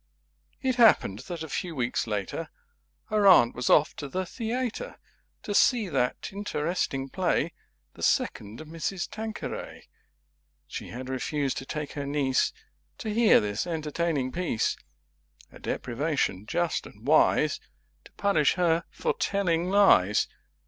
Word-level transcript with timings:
It 0.63 0.77
happened 0.77 1.19
that 1.29 1.43
a 1.43 1.47
few 1.47 1.75
Weeks 1.75 2.07
later 2.07 2.49
Her 3.09 3.27
Aunt 3.27 3.53
was 3.53 3.69
off 3.69 3.95
to 3.97 4.07
the 4.07 4.25
Theatre 4.25 4.97
To 5.43 5.53
see 5.53 5.89
that 5.89 6.31
Interesting 6.33 7.07
Play 7.07 7.53
The 7.93 8.01
Second 8.01 8.61
Mrs. 8.61 9.07
Tanqueray. 9.07 9.81
[Pg 9.81 9.87
26] 9.89 9.89
She 10.65 10.87
had 10.87 11.07
refused 11.07 11.57
to 11.59 11.67
take 11.67 11.91
her 11.91 12.07
Niece 12.07 12.51
To 12.97 13.13
hear 13.13 13.39
this 13.39 13.67
Entertaining 13.67 14.31
Piece: 14.31 14.75
A 15.51 15.59
Deprivation 15.59 16.47
Just 16.47 16.87
and 16.87 17.05
Wise 17.05 17.59
To 18.05 18.11
Punish 18.13 18.55
her 18.55 18.85
for 18.89 19.13
Telling 19.13 19.69
Lies. 19.69 20.27